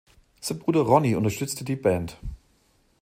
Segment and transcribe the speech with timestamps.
[0.39, 2.17] Sein Bruder Ronnie unterstützte die Band.